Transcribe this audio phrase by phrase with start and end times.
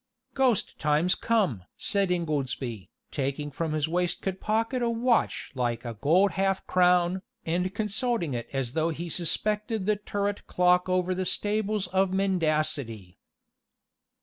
[0.33, 6.31] "Ghost time's come!" said Ingoldsby, taking from his waistcoat pocket a watch like a gold
[6.31, 11.85] half crown, and consulting it as though he suspected the turret clock over the stables
[11.85, 13.19] of mendacity.